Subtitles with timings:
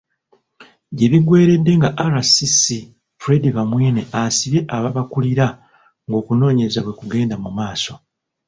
[0.95, 2.63] Gye biggweeredde nga RCC,
[3.21, 5.47] Fred Bamwine asibye ababakulira
[6.07, 7.93] ng'okunoonyereza bwe kugenda mu maaso.